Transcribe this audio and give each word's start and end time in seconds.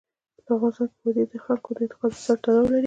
په 0.45 0.51
افغانستان 0.55 0.87
کې 0.93 0.99
وادي 1.03 1.23
د 1.31 1.35
خلکو 1.45 1.69
د 1.75 1.79
اعتقاداتو 1.83 2.21
سره 2.25 2.39
تړاو 2.43 2.69
لري. 2.71 2.79